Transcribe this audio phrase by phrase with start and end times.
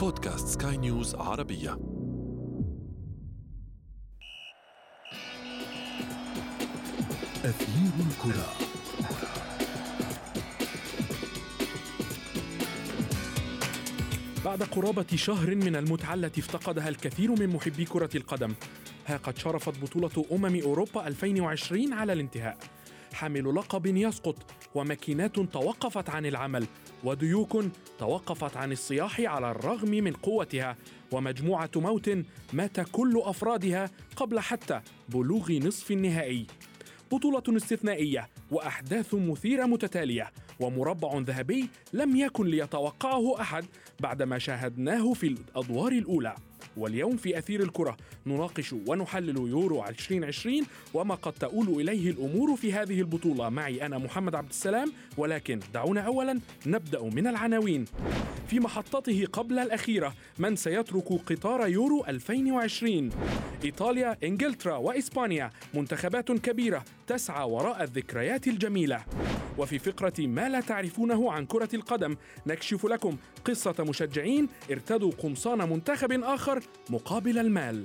[0.00, 1.78] بودكاست سكاي نيوز عربية.
[7.44, 8.52] أثير الكرة.
[14.44, 18.54] بعد قرابة شهر من المتعة التي افتقدها الكثير من محبي كرة القدم.
[19.06, 22.58] ها قد شرفت بطولة أمم أوروبا 2020 على الانتهاء.
[23.12, 24.36] حامل لقب يسقط
[24.74, 26.66] وماكينات توقفت عن العمل
[27.04, 27.64] وديوك
[27.98, 30.76] توقفت عن الصياح على الرغم من قوتها
[31.12, 32.10] ومجموعة موت
[32.52, 36.46] مات كل أفرادها قبل حتى بلوغ نصف النهائي.
[37.12, 43.64] بطولة استثنائية وأحداث مثيرة متتالية ومربع ذهبي لم يكن ليتوقعه أحد
[44.00, 46.34] بعدما شاهدناه في الأدوار الأولى.
[46.76, 47.96] واليوم في أثير الكرة.
[48.26, 53.48] نناقش ونحلل يورو 2020 وما قد تؤول إليه الأمور في هذه البطولة.
[53.48, 57.84] معي أنا محمد عبد السلام ولكن دعونا أولا نبدأ من العناوين.
[58.48, 63.10] في محطته قبل الأخيرة من سيترك قطار يورو 2020
[63.64, 65.50] إيطاليا، إنجلترا وإسبانيا.
[65.74, 69.04] منتخبات كبيرة تسعى وراء الذكريات الجميلة.
[69.60, 72.16] وفي فقرة ما لا تعرفونه عن كرة القدم
[72.46, 77.84] نكشف لكم قصة مشجعين ارتدوا قمصان منتخب آخر مقابل المال.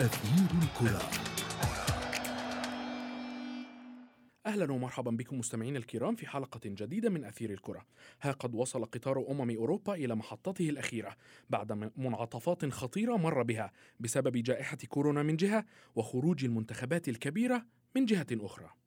[0.00, 1.21] أثير الكرة.
[4.52, 7.86] أهلا ومرحبا بكم مستمعينا الكرام في حلقة جديدة من أثير الكرة.
[8.22, 11.16] ها قد وصل قطار أمم أوروبا إلى محطته الأخيرة
[11.50, 15.64] بعد منعطفات خطيرة مر بها بسبب جائحة كورونا من جهة
[15.94, 18.81] وخروج المنتخبات الكبيرة من جهة أخرى.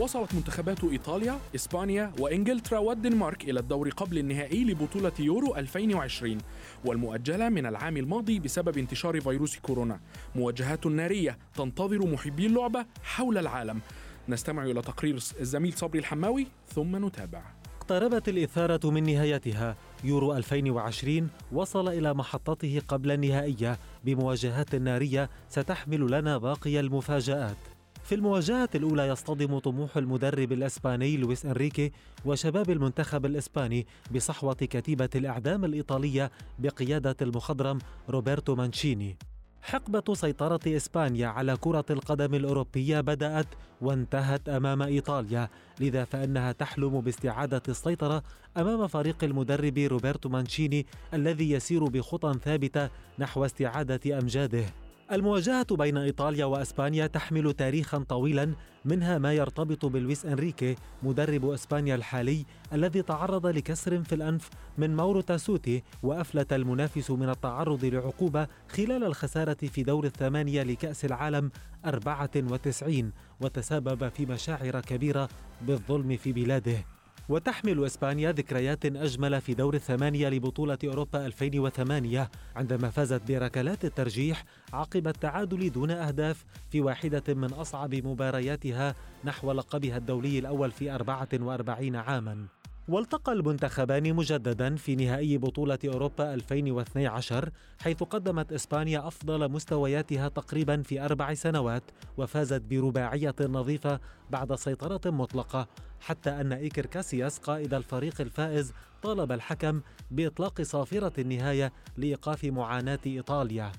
[0.00, 6.38] وصلت منتخبات إيطاليا، إسبانيا وإنجلترا والدنمارك إلى الدور قبل النهائي لبطولة يورو 2020
[6.84, 10.00] والمؤجلة من العام الماضي بسبب انتشار فيروس كورونا.
[10.34, 13.80] مواجهات نارية تنتظر محبي اللعبة حول العالم.
[14.28, 17.42] نستمع إلى تقرير الزميل صبري الحماوي ثم نتابع.
[17.80, 19.76] اقتربت الإثارة من نهايتها.
[20.04, 27.56] يورو 2020 وصل إلى محطته قبل النهائية بمواجهات نارية ستحمل لنا باقي المفاجآت.
[28.02, 31.92] في المواجهة الأولى يصطدم طموح المدرب الإسباني لويس إنريكي
[32.24, 37.78] وشباب المنتخب الإسباني بصحوة كتيبة الإعدام الإيطالية بقيادة المخضرم
[38.08, 39.16] روبرتو مانشيني.
[39.62, 43.46] حقبة سيطرة إسبانيا على كرة القدم الأوروبية بدأت
[43.80, 45.48] وانتهت أمام إيطاليا
[45.80, 48.22] لذا فإنها تحلم باستعادة السيطرة
[48.56, 52.88] أمام فريق المدرب روبرتو مانشيني الذي يسير بخطى ثابتة
[53.18, 54.64] نحو استعادة أمجاده.
[55.12, 58.54] المواجهة بين إيطاليا وأسبانيا تحمل تاريخا طويلا
[58.84, 65.20] منها ما يرتبط بلويس أنريكي مدرب أسبانيا الحالي الذي تعرض لكسر في الأنف من مورو
[65.20, 71.50] تاسوتي وأفلت المنافس من التعرض لعقوبة خلال الخسارة في دور الثمانية لكأس العالم
[71.84, 75.28] 94 وتسبب في مشاعر كبيرة
[75.62, 76.84] بالظلم في بلاده.
[77.30, 85.08] وتحمل إسبانيا ذكريات أجمل في دور الثمانية لبطولة أوروبا 2008 عندما فازت بركلات الترجيح عقب
[85.08, 92.46] التعادل دون أهداف في واحدة من أصعب مبارياتها نحو لقبها الدولي الأول في 44 عاما.
[92.88, 97.50] والتقى المنتخبان مجددا في نهائي بطولة أوروبا 2012
[97.82, 101.82] حيث قدمت إسبانيا أفضل مستوياتها تقريبا في أربع سنوات
[102.16, 105.68] وفازت برباعية نظيفة بعد سيطرة مطلقة
[106.00, 109.80] حتى أن إيكر كاسياس قائد الفريق الفائز طالب الحكم
[110.10, 113.72] بإطلاق صافرة النهاية لإيقاف معاناة إيطاليا.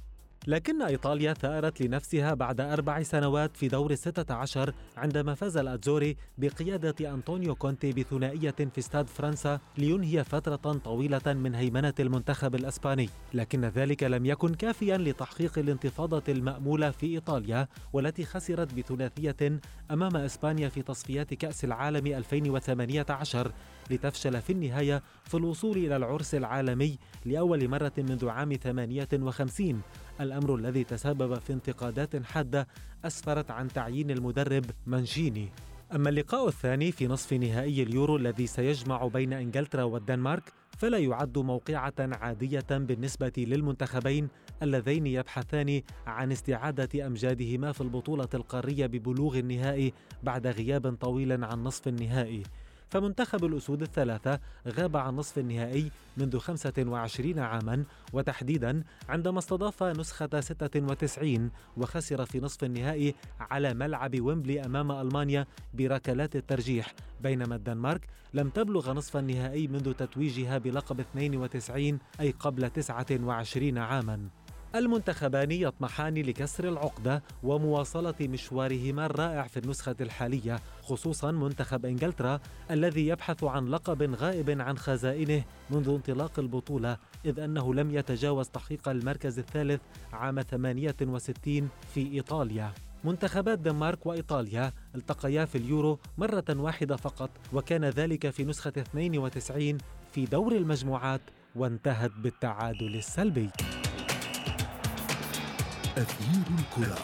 [0.48, 7.14] لكن إيطاليا ثارت لنفسها بعد أربع سنوات في دور الستة عشر عندما فاز الأتزوري بقيادة
[7.14, 13.10] أنطونيو كونتي بثنائية في استاد فرنسا لينهي فترة طويلة من هيمنة المنتخب الأسباني.
[13.34, 19.60] لكن ذلك لم يكن كافيا لتحقيق الانتفاضة المأمولة في إيطاليا والتي خسرت بثلاثية
[19.92, 23.52] أمام إسبانيا في تصفيات كأس العالم 2018
[23.92, 29.82] لتفشل في النهاية في الوصول إلى العرس العالمي لأول مرة منذ عام 58
[30.20, 32.68] الأمر الذي تسبب في انتقادات حادة
[33.06, 35.50] أسفرت عن تعيين المدرب مانشيني
[35.96, 41.94] أما اللقاء الثاني في نصف نهائي اليورو الذي سيجمع بين إنجلترا والدنمارك فلا يعد موقعة
[42.00, 44.28] عادية بالنسبة للمنتخبين
[44.64, 49.94] اللذين يبحثان عن استعادة أمجادهما في البطولة القارية ببلوغ النهائي
[50.24, 52.44] بعد غياب طويل عن نصف النهائي.
[52.92, 57.84] فمنتخب الأسود الثلاثة غاب عن نصف النهائي منذ 25 عاما
[58.14, 66.36] وتحديدا عندما استضاف نسخة 96 وخسر في نصف النهائي على ملعب ويمبلي أمام ألمانيا بركلات
[66.36, 66.94] الترجيح.
[67.22, 74.30] بينما الدنمارك لم تبلغ نصف النهائي منذ تتويجها بلقب 92 أي قبل 29 عاما.
[74.76, 82.40] المنتخبان يطمحان لكسر العقدة ومواصلة مشوارهما الرائع في النسخة الحالية خصوصا منتخب إنجلترا
[82.72, 88.90] الذي يبحث عن لقب غائب عن خزائنه منذ انطلاق البطولة إذ أنه لم يتجاوز تحقيق
[88.90, 89.82] المركز الثالث
[90.14, 92.72] عام 68 في إيطاليا.
[93.04, 99.78] منتخبات دنمارك وإيطاليا التقيا في اليورو مرة واحدة فقط وكان ذلك في نسخة 92
[100.12, 101.22] في دور المجموعات
[101.56, 103.50] وانتهت بالتعادل السلبي.
[105.98, 106.98] أثير الكرة.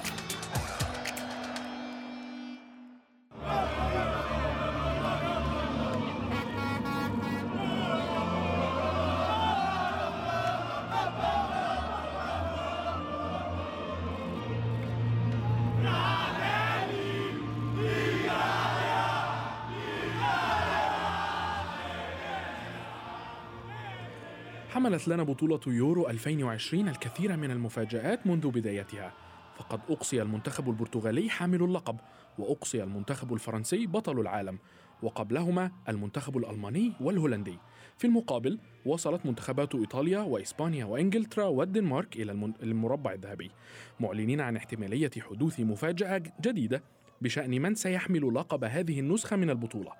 [24.78, 29.14] حملت لنا بطولة يورو 2020 الكثير من المفاجآت منذ بدايتها.
[29.58, 32.00] فقد أقصي المنتخب البرتغالي حامل اللقب
[32.38, 34.60] وأقصي المنتخب الفرنسي بطل العالم
[35.04, 37.58] وقبلهما المنتخب الألماني والهولندي.
[37.98, 42.32] في المقابل وصلت منتخبات إيطاليا وإسبانيا وإنجلترا والدنمارك إلى
[42.64, 43.52] المربع الذهبي.
[44.00, 46.84] معلنين عن احتمالية حدوث مفاجأة جديدة
[47.22, 49.92] بشأن من سيحمل لقب هذه النسخة من البطولة.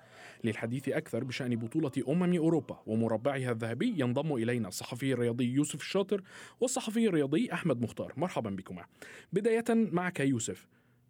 [0.44, 6.22] للحديث أكثر بشأن بطولة أمم أوروبا ومربعها الذهبي ينضم إلينا الصحفي الرياضي يوسف الشاطر
[6.60, 8.12] والصحفي الرياضي أحمد مختار.
[8.16, 8.84] مرحبا بكما.
[9.32, 10.66] بداية معك يوسف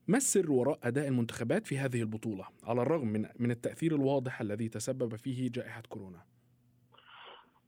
[0.08, 4.69] ما السر وراء أداء المنتخبات في هذه البطولة؟ على الرغم من من التأثير الواضح الذي
[4.69, 6.19] تسبب فيه جائحة كورونا؟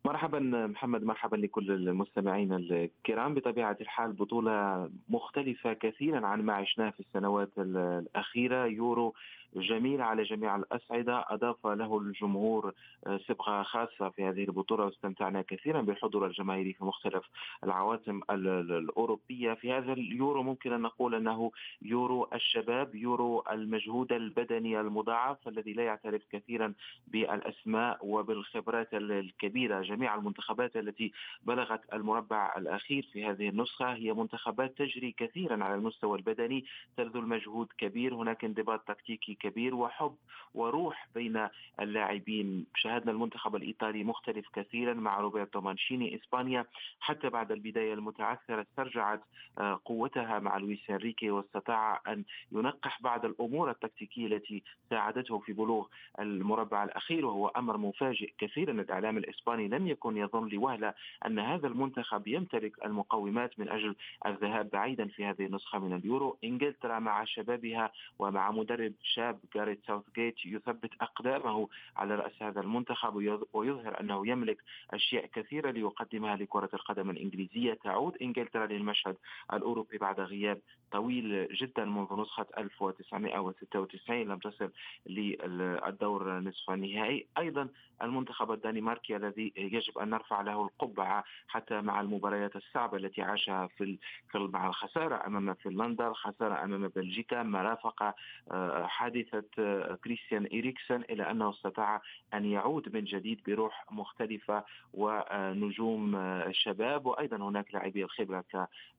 [0.05, 3.35] مرحبا محمد مرحبا لكل المستمعين الكرام.
[3.35, 9.15] بطبيعة الحال بطولة مختلفة كثيرا عن ما عشناه في السنوات الأخيرة يورو
[9.57, 12.73] جميل على جميع الأصعدة أضاف له الجمهور
[13.07, 17.25] آه، صبغة خاصة في هذه البطولة واستمتعنا كثيرا بالحضور الجماهيري في مختلف
[17.65, 19.55] العواصم الأوروبية.
[19.55, 21.51] في هذا اليورو ممكن أن نقول أنه
[21.83, 26.75] يورو الشباب يورو المجهود البدني المضاعف الذي لا يعترف كثيرا
[27.09, 29.81] بالأسماء وبالخبرات الكبيرة.
[29.83, 31.13] جميع المنتخبات التي
[31.43, 36.65] بلغت المربع الأخير في هذه النسخة هي منتخبات تجري كثيرا على المستوى البدني
[36.97, 38.15] تبذل مجهود كبير.
[38.15, 40.17] هناك انضباط تكتيكي كبير وحب
[40.55, 41.49] وروح بين
[41.81, 42.67] اللاعبين.
[42.77, 46.67] شاهدنا المنتخب الإيطالي مختلف كثيرا مع روبرتو مانشيني إسبانيا
[47.01, 49.21] حتى بعد البداية المتعثرة استرجعت
[49.59, 55.87] آه، قوتها مع لويس إنريكي واستطاع أن ينقح بعض الأمور التكتيكية التي ساعدته في بلوغ
[56.21, 58.73] المربع الأخير وهو أمر مفاجئ كثيرا.
[58.73, 60.95] الإعلام الإسباني لم يكن يظن لوهلة
[61.27, 63.97] أن هذا المنتخب يمتلك المقومات من أجل
[64.27, 66.39] الذهاب بعيدا في هذه النسخة من اليورو.
[66.45, 73.15] إنجلترا مع شبابها ومع مدرب شاب الشاب جاريت ساوثجيت يثبت أقدامه على رأس هذا المنتخب
[73.53, 74.59] ويظهر أنه يملك
[74.91, 77.75] أشياء كثيرة ليقدمها لكرة القدم الإنجليزية.
[77.75, 79.17] تعود إنجلترا للمشهد
[79.53, 80.61] الأوروبي بعد غياب
[80.93, 84.71] طويل جدا منذ نسخة 1996 لم تصل
[85.07, 87.69] للدور نصف النهائي أيضا
[88.03, 93.99] المنتخب الدنماركي الذي يجب أن نرفع له القبعة حتى مع المباريات الصعبة التي عاشها في
[94.35, 97.43] مع الخسارة أمام فنلندا الخسارة أمام بلجيكا.
[97.43, 98.03] ما رافق
[98.51, 98.87] آه،
[99.25, 102.03] حادثة آه، كريستيان إريكسن إلى أنه استطاع
[102.35, 108.45] أن يعود من جديد بروح مختلفة ونجوم آه، شباب وأيضا هناك لاعبي الخبرة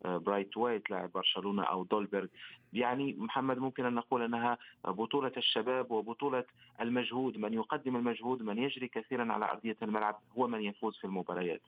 [0.04, 2.28] كبرايثوايت لاعب برشلونة أو دولبرغ.
[2.74, 6.44] يعني محمد ممكن أن نقول أنها بطولة الشباب وبطولة
[6.82, 7.38] المجهود.
[7.38, 11.62] من يقدم المجهود من يجري كثيرا على أرضية الملعب هو من يفوز في المباريات.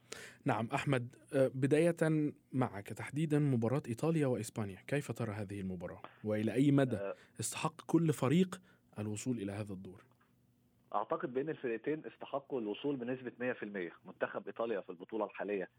[0.45, 4.77] نعم أحمد آه، بداية معك تحديدا مباراة إيطاليا وإسبانيا.
[4.87, 7.15] كيف ترى هذه المباراة؟ وإلى أي مدى؟ آه.
[7.39, 8.42] استحق كل فريق
[8.99, 10.03] الوصول إلى هذا الدور.
[10.95, 15.69] أعتقد بين الفرقتين استحقوا الوصول بنسبة 100% منتخب إيطاليا في البطولة الحالية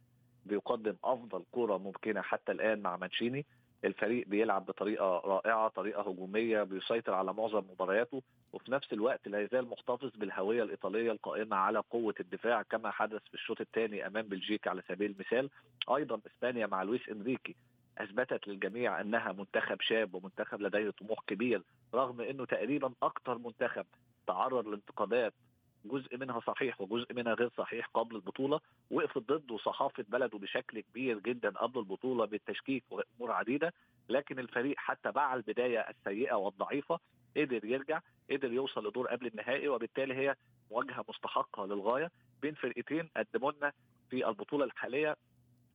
[0.46, 3.46] بيقدم أفضل كرة ممكنة حتى الآن مع مانشيني.
[3.84, 9.68] الفريق بيلعب بطريقة رائعة طريقة هجومية بيسيطر على معظم مبارياته وفي نفس الوقت لا يزال
[9.68, 14.82] محتفظ بالهوية الإيطالية القائمة على قوة الدفاع كما حدث في الشوط الثاني أمام بلجيكا على
[14.88, 15.50] سبيل المثال.
[15.96, 17.56] أيضا إسبانيا مع لويس إنريكي.
[17.98, 21.62] أثبتت للجميع أنها منتخب شاب ومنتخب لديه طموح كبير
[21.94, 23.86] رغم إنه تقريبا أكثر منتخب
[24.26, 25.34] تعرض لانتقادات
[25.84, 28.60] جزء منها صحيح وجزء منها غير صحيح قبل البطولة
[28.90, 33.74] وقفت ضده صحافه بلده بشكل كبير جدا قبل البطولة بالتشكيك وأمور عديدة
[34.08, 36.98] لكن الفريق حتى مع البداية السيئة والضعيفة
[37.36, 40.34] قدر يرجع قدر يوصل لدور قبل النهائي وبالتالي هي
[40.70, 42.10] مواجهه مستحقة للغاية
[42.42, 43.72] بين فرقتين قدموا لنا
[44.10, 45.16] في البطولة الحالية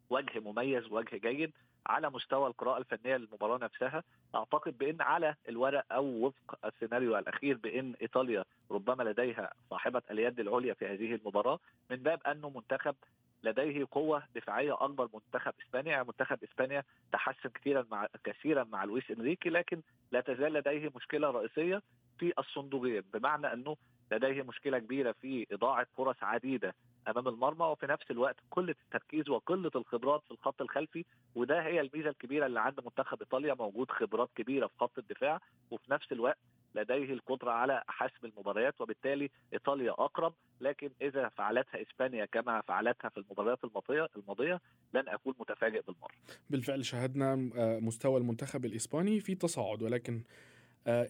[0.09, 1.51] وجه مميز وجه جيد.
[1.87, 4.03] على مستوى القراءة الفنية للمباراة نفسها
[4.35, 10.73] أعتقد بأن على الورق أو وفق السيناريو الأخير بأن إيطاليا ربما لديها صاحبة اليد العليا
[10.73, 11.59] في هذه المباراة.
[11.89, 12.95] من باب أنه منتخب
[13.43, 19.11] لديه قوة دفاعية أكبر منتخب إسبانيا يعني منتخب إسبانيا تحسن كثيرا مع كثيرا مع لويس
[19.11, 19.81] إنريكي لكن
[20.11, 21.81] لا تزال لديه مشكلة رئيسية
[22.19, 23.03] في الصندوقين.
[23.13, 23.75] بمعنى أنه
[24.11, 26.75] لديه مشكلة كبيرة في إضاعة فرص عديدة
[27.09, 32.09] أمام المرمى وفي نفس الوقت قله التركيز وقله الخبرات في الخط الخلفي وده هي الميزة
[32.09, 35.39] الكبيرة اللي عند منتخب إيطاليا موجود خبرات كبيرة في خط الدفاع
[35.71, 36.37] وفي نفس الوقت
[36.75, 43.17] لديه القدرة على حسم المباريات وبالتالي إيطاليا أقرب لكن إذا فعلتها إسبانيا كما فعلتها في
[43.17, 44.61] المباريات الماضية الماضية
[44.93, 46.11] لن أكون متفاجئ بالمرة.
[46.49, 47.35] بالفعل شاهدنا
[47.81, 50.23] مستوى المنتخب الإسباني في تصاعد ولكن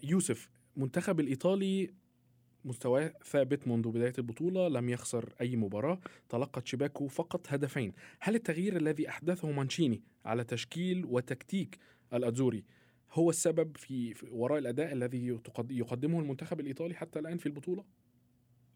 [0.03, 1.93] يوسف منتخب الإيطالي
[2.65, 5.99] مستواه ثابت منذ بداية البطولة لم يخسر أي مباراة
[6.29, 11.79] تلقت شباكه فقط هدفين هل التغيير الذي أحدثه مانشيني على تشكيل وتكتيك
[12.13, 12.63] الأزوري
[13.11, 15.39] هو السبب في وراء الأداء الذي
[15.69, 17.83] يقدمه المنتخب الإيطالي حتى الآن في البطولة؟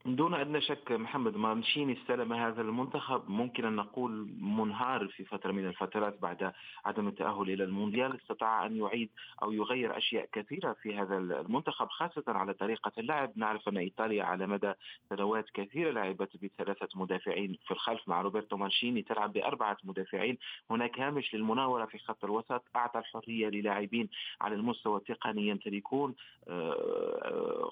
[0.06, 5.68] دون أدنى شك محمد مانشيني استلم هذا المنتخب ممكن أن نقول منهار في فترة من
[5.68, 6.52] الفترات بعد
[6.86, 9.10] عدم التأهل إلى المونديال استطاع أن يعيد
[9.44, 13.32] أو يغير أشياء كثيرة في هذا المنتخب خاصة على طريقة اللعب.
[13.36, 14.74] نعرف أن إيطاليا على مدى
[15.10, 20.38] سنوات كثيرة لعبت بثلاثة مدافعين في الخلف مع روبرتو مانشيني تلعب بأربعة مدافعين.
[20.72, 24.10] هناك هامش للمناورة في خط الوسط أعطى الحرية للاعبين
[24.42, 26.16] على المستوى التقني يمتلكون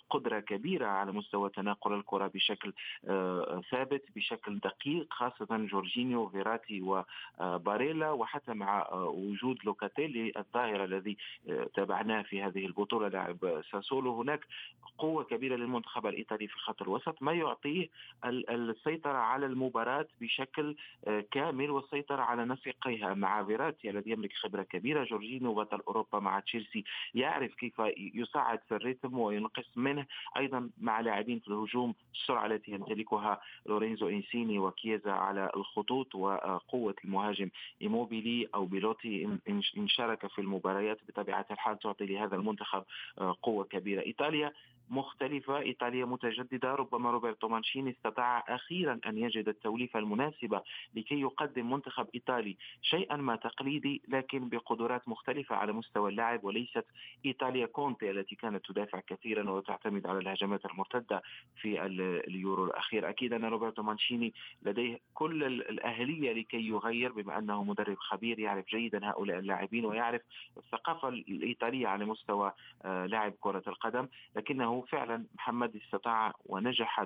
[0.09, 2.20] قدرة كبيرة على مستوى تناقل الكرة.
[2.21, 2.73] الكره بشكل
[3.09, 6.81] آه، ثابت بشكل دقيق خاصة جورجينيو فيراتي
[7.39, 11.17] وباريلا وحتى مع آه، وجود لوكاتيلي الظاهرة الذي
[11.49, 14.21] آه، تابعناه في هذه البطولة لاعب ساسولو.
[14.21, 14.45] هناك
[14.97, 17.89] قوة كبيرة للمنتخب الإيطالي في خط الوسط ما يعطيه
[18.25, 20.75] السيطرة على المباراة بشكل
[21.31, 26.83] كامل والسيطرة على نسقيها مع فيراتي الذي يملك خبرة كبيرة جورجينيو بطل أوروبا مع تشيلسي
[27.13, 30.05] يعرف كيف يساعد في ال rythme وينقص منه.
[30.37, 37.49] أيضا مع لاعبين في الهجوم السرعه التي يمتلكها لورينزو إنسيني وكيزا على الخطوط وقوة المهاجم
[37.81, 39.37] إيموبيلي أو بيلوتي.
[39.77, 42.83] ان شارك في المباريات بطبيعة الحال تعطي لهذا المنتخب
[43.41, 44.01] قوة كبيرة.
[44.01, 44.51] إيطاليا
[44.91, 50.61] مختلفة إيطاليا متجددة ربما روبرتو مانشيني استطاع أخيرا أن يجد التوليفة المناسبة
[50.95, 56.85] لكي يقدم منتخب إيطالي شيئا ما تقليدي لكن بقدرات مختلفة على مستوى اللاعب وليست
[57.25, 61.21] إيطاليا كونتي التي كانت تدافع كثيرا وتعتمد على الهجمات المرتدة
[61.61, 61.85] في
[62.27, 63.09] اليورو الأخير.
[63.09, 69.09] أكيد أن روبرتو مانشيني لديه كل الأهلية لكي يغير بما أنه مدرب خبير يعرف جيدا
[69.09, 70.21] هؤلاء اللاعبين ويعرف
[70.57, 72.53] الثقافة الإيطالية على مستوى
[72.85, 77.05] آه، لاعب كرة القدم لكنه فعلا محمد استطاع ونجح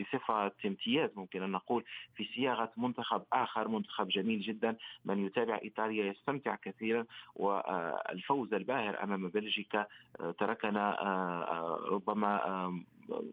[0.00, 1.84] بصفة امتياز ممكن أن نقول
[2.16, 4.76] في صياغة منتخب آخر منتخب جميل جدا.
[5.04, 7.06] من يتابع إيطاليا يستمتع كثيرا
[7.36, 9.86] والفوز الباهر أمام بلجيكا
[10.20, 12.80] آه، تركنا آه، آه، ربما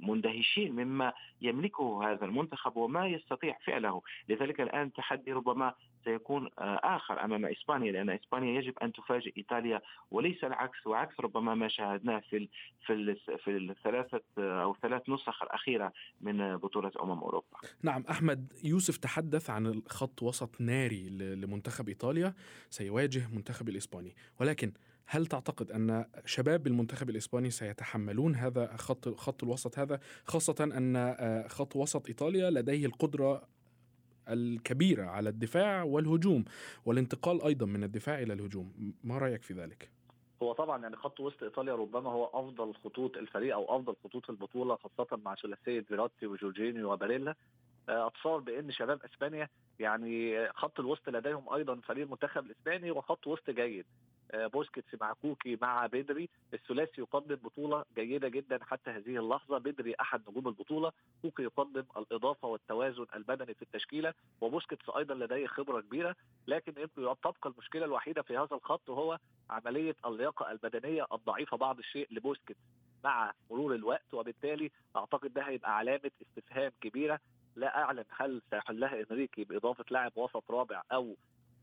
[0.01, 4.01] مندهشين مما يملكه هذا المنتخب وما يستطيع فعله.
[4.29, 5.73] لذلك الآن تحدي ربما
[6.07, 11.67] سيكون آخر أمام إسبانيا لأن إسبانيا يجب أن تفاجئ إيطاليا وليس العكس وعكس ربما ما
[11.67, 12.49] شاهدناه في
[12.85, 17.57] في في الثلاثة أو ثلاث نسخ الأخيرة من بطولة أمم أوروبا.
[17.83, 22.33] نعم أحمد يوسف تحدث عن خط وسط ناري لمنتخب إيطاليا
[22.69, 24.71] سيواجه منتخب الإسباني ولكن
[25.09, 31.47] هل تعتقد أن شباب المنتخب الإسباني سيتحملون هذا خط خط الوسط هذا خاصة أن آه،
[31.47, 33.47] خط وسط إيطاليا لديه القدرة
[34.33, 36.45] الكبيرة على الدفاع والهجوم
[36.85, 38.93] والانتقال أيضا من الدفاع إلى الهجوم.
[39.03, 39.89] ما رأيك في ذلك؟
[40.43, 44.75] هو طبعا يعني خط وسط إيطاليا ربما هو أفضل خطوط الفريق أو أفضل خطوط البطولة
[44.75, 47.35] خاصة مع ثلاثية فيراتي وجورجينيو وباريلا.
[47.89, 53.49] آه، أتصور بإن شباب إسبانيا يعني خط الوسط لديهم أيضا فريق المنتخب الاسباني وخط وسط
[53.49, 53.85] جيد.
[54.33, 56.29] بوسكيتس مع كوكي مع بيدري.
[56.53, 59.57] الثلاثي يقدم بطولة جيدة جدا حتى هذه اللحظة.
[59.57, 60.91] بيدري أحد نجوم البطولة.
[61.21, 64.13] كوكي يقدم الإضافة والتوازن البدني في التشكيلة.
[64.41, 66.15] وبوسكيتس أيضا لديه خبرة كبيرة.
[66.47, 69.19] لكن تبقى المشكلة الوحيدة في هذا الخط هو
[69.49, 72.59] عملية اللياقة البدنية الضعيفة بعض الشيء لبوسكيتس
[73.03, 74.13] مع مرور الوقت.
[74.13, 77.19] وبالتالي أعتقد ده هيبقى علامة استفهام كبيرة.
[77.55, 81.15] لا أعلم هل سيحلها إنريكي بإضافة لاعب وسط رابع أو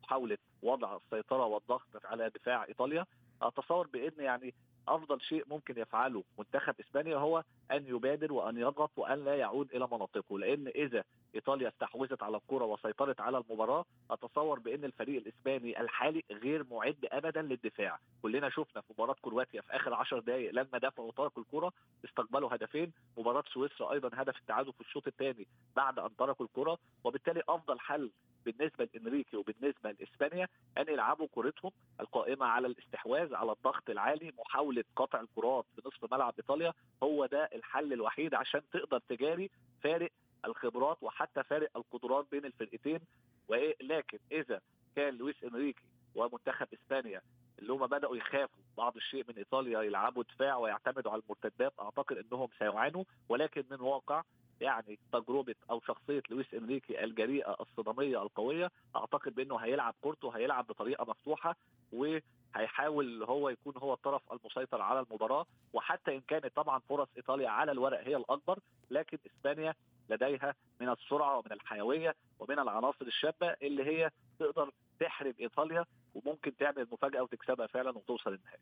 [0.04, 3.06] محاوله وضع السيطرة والضغط على دفاع إيطاليا.
[3.42, 4.54] أتصور بإن يعني
[4.88, 9.88] أفضل شيء ممكن يفعله منتخب إسبانيا هو أن يبادر وأن يضغط وأن لا يعود إلى
[9.92, 11.04] مناطقه لأن إذا
[11.34, 13.84] إيطاليا استحوذت على الكره وسيطرت على المباراة.
[14.10, 17.98] أتصور بأن الفريق الإسباني الحالي غير معد ابدا للدفاع.
[18.22, 21.72] كلنا شفنا في مباراة كرواتيا في آخر 10 دقائق لما دافعوا وتركوا الكره
[22.04, 22.92] استقبلوا هدفين.
[23.18, 28.10] مباراة سويسرا أيضا هدف التعادل في الشوط الثاني بعد أن تركوا الكره وبالتالي أفضل حل
[28.44, 30.48] بالنسبة لإنريكي وبالنسبة لإسبانيا
[30.78, 34.32] أن يلعبوا كورتهم القائمة على الاستحواذ على الضغط العالي.
[34.38, 36.72] محاولة قطع الكرات في نصف ملعب إيطاليا
[37.02, 39.50] هو ده الحل الوحيد عشان تقدر تجاري
[39.82, 40.10] فارق
[40.46, 43.00] الخبرات وحتى فارق القدرات بين الفرقتين.
[43.48, 44.60] ولكن إذا
[44.96, 45.84] كان لويس إنريكي
[46.14, 47.20] ومنتخب إسبانيا
[47.58, 52.48] اللي هم بدأوا يخافوا بعض الشيء من إيطاليا يلعبوا دفاع ويعتمدوا على المرتدات أعتقد إنهم
[52.58, 53.04] سيعانوا.
[53.28, 54.22] ولكن من واقع
[54.60, 61.04] يعني تجربة أو شخصية لويس إنريكي الجريئة الصداميه القوية أعتقد بأنه هيلعب كورته هيلعب بطريقة
[61.04, 61.56] مفتوحة
[61.92, 65.46] وهيحاول هو يكون هو الطرف المسيطر على المباراة.
[65.72, 68.58] وحتى إن كانت طبعا فرص إيطاليا على الورق هي الأكبر
[68.90, 69.74] لكن إسبانيا
[70.10, 74.70] لديها من السرعة ومن الحيوية ومن العناصر الشابة اللي هي تقدر
[75.00, 75.84] تحرم إيطاليا
[76.14, 78.60] وممكن تعمل مفاجأة وتكسبها فعلا وتوصل للنهائي.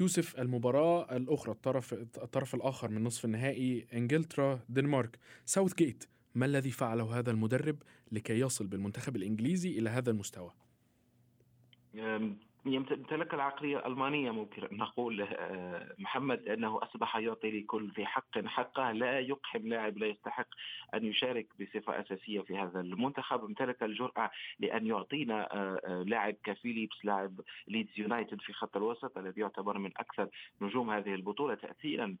[0.00, 6.70] يوسف المباراة الأخرى الطرف الطرف الآخر من نصف النهائي إنجلترا دنمارك ساوث جيت ما الذي
[6.70, 7.82] فعله هذا المدرب
[8.12, 10.50] لكي يصل بالمنتخب الإنجليزي إلى هذا المستوى؟
[12.66, 18.92] يمتلك العقلية الألمانية ممكن نقول آه، محمد أنه أصبح يعطي لكل ذي حق حقه.
[18.92, 20.46] لا يقحم لاعب لا يستحق
[20.94, 23.44] أن يشارك بصفة أساسية في هذا المنتخب.
[23.44, 29.40] امتلك الجرأة لأن يعطينا آه، آه، لاعب كفيليبس لاعب ليدز يونايتد في خط الوسط الذي
[29.40, 30.28] يعتبر من أكثر
[30.60, 32.16] نجوم هذه البطولة تأثيرا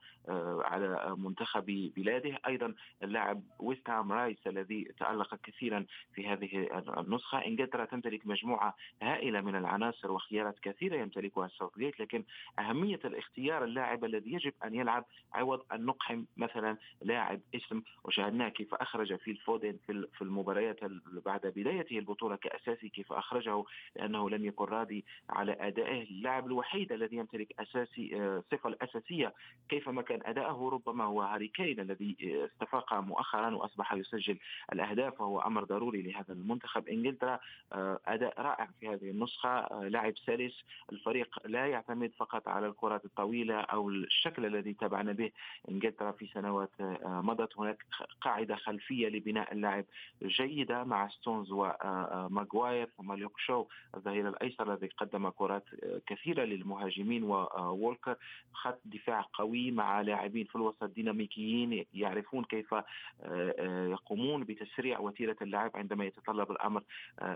[0.64, 2.38] على منتخب بلاده.
[2.46, 6.68] أيضا اللاعب ويستهام رايس الذي تألق كثيرا في هذه
[6.98, 7.38] النسخة.
[7.38, 12.24] إنجلترا تمتلك مجموعة هائلة من العناصر خيارات كثيرة يمتلكها الساوثجيت لكن
[12.58, 18.74] أهمية الاختيار اللاعب الذي يجب أن يلعب عوض أن نقحم مثلا لاعب اسم وشاهدناه كيف
[18.74, 20.78] أخرج في الفودن في المباريات
[21.26, 23.64] بعد بدايته البطولة كأساسي كيف أخرجه
[23.96, 26.02] لأنه لم يكن راضي على أدائه.
[26.02, 29.34] اللاعب الوحيد الذي يمتلك أساسي آه، صفة الأساسية
[29.68, 32.16] كيفما كان أداؤه ربما هو هاري كين الذي
[32.52, 34.38] استفاق مؤخرا وأصبح يسجل
[34.72, 36.88] الأهداف وهو أمر ضروري لهذا المنتخب.
[36.88, 37.38] إنجلترا
[37.72, 43.04] آه، أداء رائع في هذه النسخة آه، لاعب سلس الفريق لا يعتمد فقط على الكرات
[43.04, 45.30] الطويلة أو الشكل الذي تابعنا به.
[45.68, 47.84] إنجلترا في سنوات آه، مضت هناك
[48.20, 49.84] قاعدة خلفية لبناء اللاعب
[50.22, 57.22] جيدة مع ستونز وماغواير ثم ليوك شو الظهير الأيسر الذي قدم كرات آه، كثيرة للمهاجمين
[57.24, 58.16] وولكر.
[58.52, 65.70] خط دفاع قوي مع لاعبين في الوسط ديناميكيين يعرفون كيف آه، يقومون بتسريع وتيرة اللعب
[65.74, 66.82] عندما يتطلب الأمر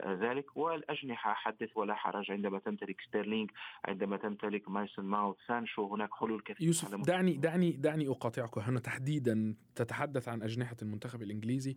[0.07, 0.57] ذلك.
[0.57, 3.51] والأجنحة حدث ولا حرج عندما تمتلك ستيرلينج
[3.85, 5.95] عندما تمتلك مايسون ماونت سانشو.
[5.95, 8.59] هناك حلول كثيرة يوسف دعني دعني دعني أقاطعك.
[8.59, 11.77] هنا تحديدا تتحدث عن أجنحة المنتخب الإنجليزي.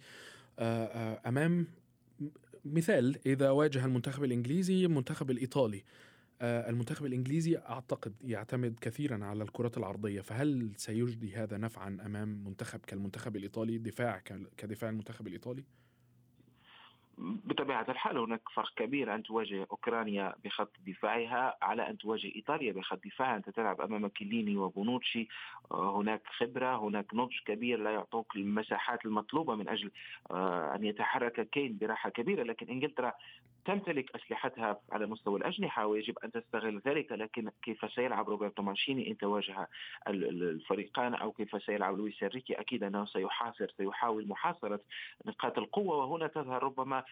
[0.60, 1.68] آه، آه، أمام
[2.66, 5.84] مثال إذا واجه المنتخب الإنجليزي المنتخب الإيطالي.
[6.42, 10.22] آه، المنتخب الإنجليزي أعتقد يعتمد كثيرا على الكرات العرضية.
[10.22, 14.22] فهل سيجدي هذا نفعا أمام منتخب كالمنتخب الإيطالي دفاع
[14.58, 15.64] كدفاع المنتخب الإيطالي؟
[17.18, 19.16] بطبيعة الحال هناك فرق كبير.
[19.16, 23.38] أن تواجه أوكرانيا بخط دفاعها على أن تواجه إيطاليا بخط دفاعها.
[23.38, 25.28] أنت تلعب أمام كيليني وبونوتشي.
[25.72, 29.92] آه، هناك خبرة هناك نضج كبير لا يعطوك المساحات المطلوبة من أجل
[30.32, 32.44] آه، أن يتحرك كين براحة كبيرة.
[32.44, 33.14] لكن إنجلترا
[33.68, 39.18] تمتلك أسلحتها على مستوى الأجنحة ويجب أن تستغل ذلك لكن كيف سيلعب روبرتو مانشيني إن
[39.18, 39.68] تواجه
[40.08, 44.80] الفريقان أو كيف سيلعب لويس إنريكي؟ أكيد أنه سيحاصر سيحاول محاصرة
[45.26, 47.04] نقاط القوة وهنا تظهر ربما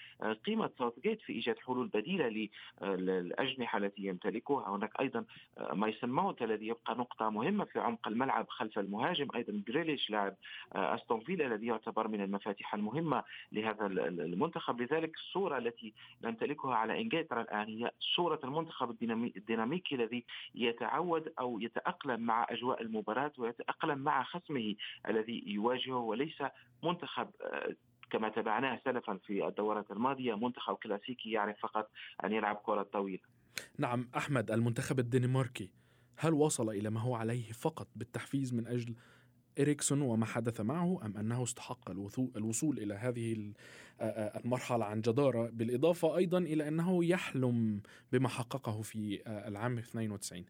[0.46, 2.50] قيمة ساوثجيت في إيجاد حلول بديلة
[2.82, 5.26] للأجنحة التي يمتلكها هناك أيضا
[5.74, 10.36] مايسون ماونت الذي يبقى نقطة مهمة في عمق الملعب خلف المهاجم أيضا جريليش لاعب
[10.74, 14.82] أستون فيلا الذي يعتبر من المفاتيح المهمة لهذا المنتخب.
[14.82, 18.96] لذلك الصورة التي نمتلكها على إنجلترا الآن هي صورة المنتخب
[19.38, 24.76] الديناميكي الذي يتعود أو يتأقلم مع أجواء المباراة ويتأقلم مع خصمه
[25.10, 26.44] الذي يواجهه وليس
[26.84, 27.76] منتخب آه،
[28.10, 31.92] كما تابعناه سلفا في الدورات الماضية منتخب كلاسيكي يعرف فقط
[32.24, 33.24] أن يلعب كرة طويلة.
[33.78, 35.70] نعم أحمد المنتخب الدنماركي
[36.18, 38.96] هل وصل إلى ما هو عليه فقط بالتحفيز من أجل
[39.60, 41.92] إريكسون وما حدث معه أم أنه استحق
[42.38, 43.54] الوصول إلى هذه
[44.02, 45.50] المرحلة عن جدارة.
[45.50, 50.46] بالإضافة أيضا إلى أنه يحلم بما حققه في العام 92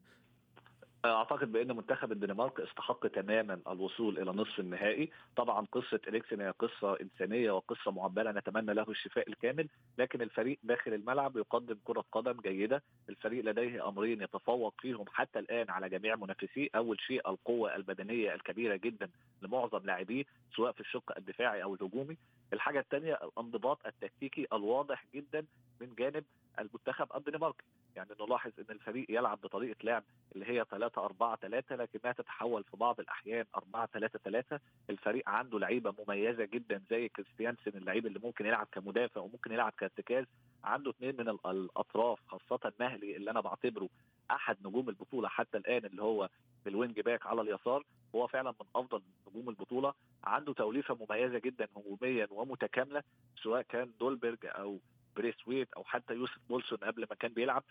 [1.12, 5.10] أعتقد بأن منتخب الدنمارك استحق تماما الوصول إلى نصف النهائي.
[5.36, 10.94] طبعا قصة اليكسن هي قصة إنسانية وقصة معبرة نتمنى له الشفاء الكامل لكن الفريق داخل
[10.94, 12.84] الملعب يقدم كرة قدم جيدة.
[13.10, 18.76] الفريق لديه أمرين يتفوق فيهم حتى الآن على جميع منافسيه أول شيء القوة البدنية الكبيرة
[18.76, 19.10] جدا
[19.42, 20.24] لمعظم لاعبيه
[20.56, 22.18] سواء في الشق الدفاعي أو الهجومي.
[22.54, 25.46] الحاجة الثانية الانضباط التكتيكي الواضح جدا
[25.82, 26.24] من جانب
[26.60, 27.64] المنتخب الدنماركي
[27.96, 30.04] يعني نلاحظ إن الفريق يلعب بطريقة لعب
[30.36, 35.60] اللي هي 3 4 3 لكنها تتحول في بعض الأحيان 4 3 3 الفريق عنده
[35.60, 40.26] لعيبة مميزة جدا زي كريستيانسن اللعيب اللي ممكن يلعب كمدافع وممكن يلعب كارتكاز.
[40.64, 43.90] عنده اثنين من الأطراف خاصة مهلي اللي أنا بعتبره
[44.32, 46.30] أحد نجوم البطولة حتى الآن اللي هو
[46.68, 47.84] ال wing back على اليسار.
[48.16, 49.94] هو فعلا من أفضل نجوم البطولة.
[50.24, 53.04] عنده توليفة مميزة جدا هجوميا ومتكاملة
[53.44, 54.80] سواء كان دولبرج أو
[55.16, 57.64] بريس ويت أو حتى يوسف بولسون قبل ما كان بيلعب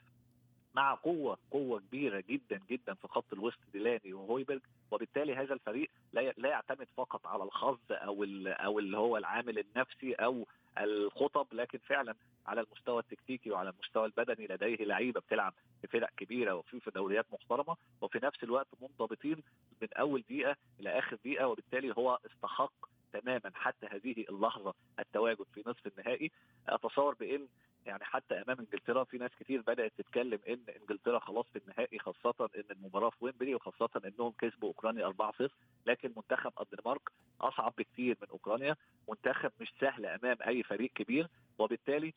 [0.74, 4.60] مع قوة قوة كبيرة جدا جدا في خط الوسط ديلاني وهويبرج.
[4.90, 10.46] وبالتالي هذا الفريق لا يعتمد فقط على الحظ أو أو اللي هو العامل النفسي أو
[10.78, 12.14] الخطب لكن فعلا
[12.46, 17.26] على المستوى التكتيكي وعلى المستوى البدني لديه لعيبة بتلعب في فرق كبيرة وفي في دوريات
[17.32, 17.76] محترمة.
[18.00, 19.42] وفي نفس الوقت منضبطين
[19.82, 22.72] من أول دقيقة إلى آخر دقيقة وبالتالي هو استحق
[23.20, 26.30] تماما حتى هذه اللحظة التواجد في نصف النهائي.
[26.68, 27.48] أتصور بإن
[27.86, 32.50] يعني حتى أمام إنجلترا في ناس كتير بدأت تتكلم إن إنجلترا خلاص في النهائي خاصة
[32.56, 35.48] إن المباراة في ويمبلي وخاصة إنهم كسبوا أوكرانيا 4-0
[35.86, 37.02] لكن منتخب الدنمارك
[37.40, 38.76] أصعب بكثير من أوكرانيا.
[39.08, 41.28] منتخب مش سهل أمام أي فريق كبير.
[41.58, 42.14] وبالتالي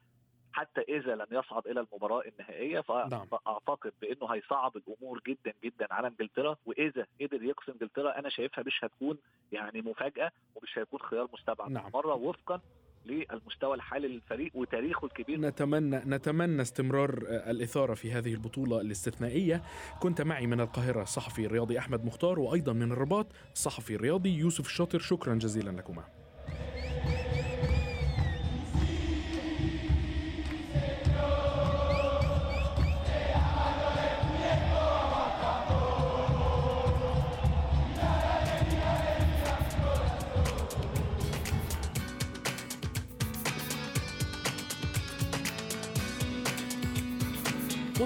[0.58, 3.26] حتى إذا لم يصعد إلى المباراة النهائية نعم.
[3.26, 8.84] فأعتقد بإنه هيصعب الأمور جدا جدا على إنجلترا وإذا قدر يقصي إنجلترا أنا شايفها مش
[8.84, 9.18] هتكون
[9.52, 11.72] يعني مفاجأة ومش هيكون خيار مستبعد.
[11.72, 11.92] نعم.
[11.94, 12.62] مرة وفقا
[13.06, 15.40] للمستوى الحالي للفريق وتاريخه الكبير.
[15.40, 19.62] نتمنى نتمنى استمرار الإثارة في هذه البطولة الاستثنائية.
[20.00, 25.00] كنت معي من القاهرة الصحفي الرياضي أحمد مختار وأيضا من الرباط الصحفي الرياضي يوسف الشاطر.
[25.00, 26.04] شكرا جزيلا لكما.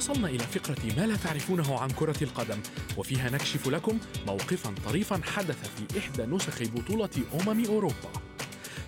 [0.01, 2.57] وصلنا إلى فقرة ما لا تعرفونه عن كرة القدم
[2.97, 8.11] وفيها نكشف لكم موقفا طريفا حدث في إحدى نسخ بطولة أمم أوروبا.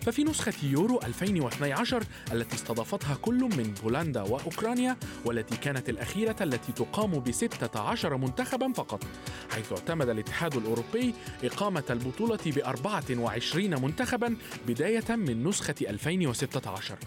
[0.02, 7.12] ففي نسخة يورو 2012 التي استضافتها كل من بولندا وأوكرانيا والتي كانت الأخيرة التي تقام
[7.12, 9.04] ب 16 منتخبا فقط
[9.52, 14.36] حيث اعتمد الاتحاد الأوروبي إقامة البطولة ب 24 منتخبا
[14.68, 16.98] بداية من نسخة 2016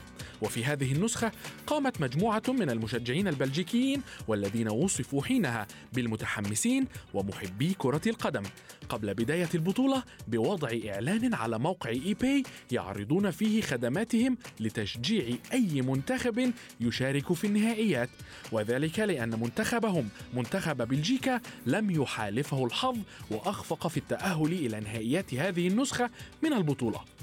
[0.42, 1.32] وفي هذه النسخة
[1.66, 8.42] قامت مجموعة من المشجعين البلجيكيين والذين وصفوا حينها بالمتحمسين ومحبي كرة القدم.
[8.88, 16.52] قبل بداية البطولة بوضع إعلان على موقع إي باي يعرضون فيه خدماتهم لتشجيع أي منتخب
[16.80, 18.10] يشارك في النهائيات.
[18.52, 22.96] وذلك لأن منتخبهم منتخب بلجيكا لم يحالفه الحظ
[23.30, 26.10] وأخفق في التأهل إلى نهائيات هذه النسخة
[26.42, 27.15] من البطولة.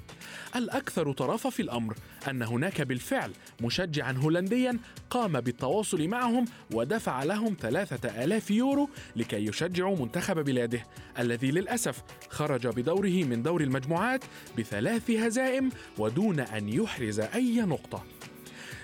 [0.55, 1.95] الأكثر طرافة في الأمر
[2.29, 4.77] أن هناك بالفعل مشجعا هولنديا
[5.09, 10.85] قام بالتواصل معهم ودفع لهم ثلاثة آلاف يورو لكي يشجعوا منتخب بلاده
[11.19, 14.23] الذي للأسف خرج بدوره من دور المجموعات
[14.57, 18.03] بثلاث هزائم ودون أن يحرز أي نقطة.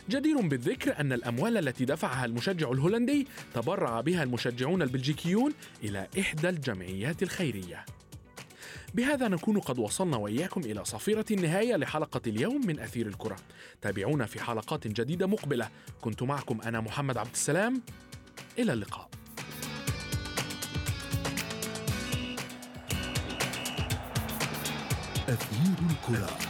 [0.10, 5.54] جدير بالذكر أن الأموال التي دفعها المشجع الهولندي تبرع بها المشجعون البلجيكيون
[5.84, 7.86] إلى إحدى الجمعيات الخيرية.
[8.94, 13.36] بهذا نكون قد وصلنا وإياكم إلى صفيرة النهاية لحلقة اليوم من أثير الكرة.
[13.82, 15.70] تابعونا في حلقات جديدة مقبلة.
[16.02, 17.82] كنت معكم أنا محمد عبد السلام.
[18.60, 19.10] إلى اللقاء.
[25.30, 26.49] أثير الكرة.